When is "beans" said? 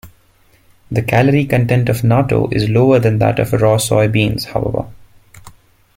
4.07-4.45